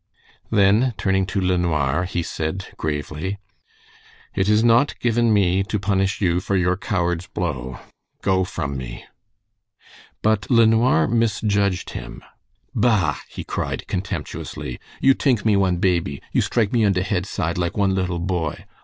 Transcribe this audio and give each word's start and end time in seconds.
Then 0.49 0.95
turning 0.97 1.27
to 1.27 1.39
LeNoir, 1.39 2.05
he 2.05 2.23
said, 2.23 2.69
gravely: 2.75 3.37
"It 4.33 4.49
is 4.49 4.63
not 4.63 4.99
given 4.99 5.31
me 5.31 5.61
to 5.65 5.77
punish 5.77 6.19
you 6.21 6.39
for 6.39 6.55
your 6.55 6.75
coward's 6.75 7.27
blow. 7.27 7.79
Go 8.23 8.43
from 8.43 8.75
me!" 8.77 9.05
But 10.23 10.49
LeNoir 10.49 11.07
misjudged 11.07 11.91
him. 11.91 12.23
"Bah!" 12.73 13.19
he 13.29 13.43
cried, 13.43 13.85
contemptuously, 13.87 14.79
"you 15.01 15.13
tink 15.13 15.45
me 15.45 15.55
one 15.55 15.77
baby, 15.77 16.19
you 16.31 16.41
strike 16.41 16.73
me 16.73 16.83
on 16.83 16.93
de 16.93 17.03
head 17.03 17.27
side 17.27 17.59
like 17.59 17.77
one 17.77 17.93
little 17.93 18.17
boy. 18.17 18.65